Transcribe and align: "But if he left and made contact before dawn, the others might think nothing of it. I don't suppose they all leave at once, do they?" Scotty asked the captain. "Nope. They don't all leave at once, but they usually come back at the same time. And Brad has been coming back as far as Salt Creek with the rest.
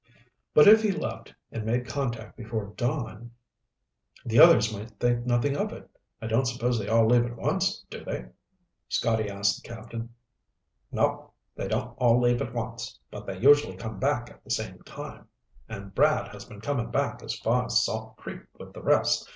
"But 0.55 0.67
if 0.67 0.81
he 0.81 0.91
left 0.91 1.35
and 1.51 1.63
made 1.63 1.85
contact 1.85 2.35
before 2.35 2.73
dawn, 2.75 3.29
the 4.25 4.39
others 4.39 4.73
might 4.75 4.89
think 4.99 5.27
nothing 5.27 5.55
of 5.55 5.71
it. 5.71 5.87
I 6.19 6.25
don't 6.25 6.47
suppose 6.47 6.79
they 6.79 6.87
all 6.87 7.05
leave 7.05 7.23
at 7.23 7.35
once, 7.35 7.85
do 7.91 8.03
they?" 8.03 8.25
Scotty 8.89 9.29
asked 9.29 9.61
the 9.61 9.69
captain. 9.69 10.09
"Nope. 10.91 11.35
They 11.55 11.67
don't 11.67 11.95
all 11.99 12.19
leave 12.19 12.41
at 12.41 12.51
once, 12.51 12.97
but 13.11 13.27
they 13.27 13.37
usually 13.37 13.77
come 13.77 13.99
back 13.99 14.31
at 14.31 14.43
the 14.43 14.49
same 14.49 14.79
time. 14.81 15.27
And 15.69 15.93
Brad 15.93 16.29
has 16.29 16.45
been 16.45 16.61
coming 16.61 16.89
back 16.89 17.21
as 17.21 17.37
far 17.37 17.65
as 17.65 17.83
Salt 17.85 18.17
Creek 18.17 18.41
with 18.57 18.73
the 18.73 18.81
rest. 18.81 19.29